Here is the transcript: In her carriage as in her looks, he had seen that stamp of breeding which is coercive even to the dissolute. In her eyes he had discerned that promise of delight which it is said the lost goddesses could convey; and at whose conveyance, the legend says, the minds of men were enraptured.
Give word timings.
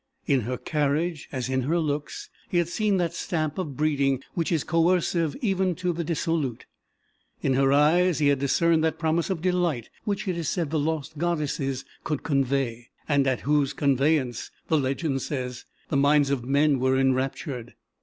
In 0.25 0.39
her 0.41 0.57
carriage 0.57 1.29
as 1.31 1.47
in 1.47 1.61
her 1.61 1.77
looks, 1.77 2.31
he 2.49 2.57
had 2.57 2.67
seen 2.69 2.97
that 2.97 3.13
stamp 3.13 3.59
of 3.59 3.77
breeding 3.77 4.23
which 4.33 4.51
is 4.51 4.63
coercive 4.63 5.35
even 5.43 5.75
to 5.75 5.93
the 5.93 6.03
dissolute. 6.03 6.65
In 7.43 7.53
her 7.53 7.71
eyes 7.71 8.17
he 8.17 8.29
had 8.29 8.39
discerned 8.39 8.83
that 8.83 8.97
promise 8.97 9.29
of 9.29 9.43
delight 9.43 9.91
which 10.03 10.27
it 10.27 10.35
is 10.39 10.49
said 10.49 10.71
the 10.71 10.79
lost 10.79 11.19
goddesses 11.19 11.85
could 12.03 12.23
convey; 12.23 12.87
and 13.07 13.27
at 13.27 13.41
whose 13.41 13.73
conveyance, 13.73 14.49
the 14.69 14.77
legend 14.79 15.21
says, 15.21 15.65
the 15.89 15.97
minds 15.97 16.31
of 16.31 16.43
men 16.43 16.79
were 16.79 16.97
enraptured. 16.97 17.75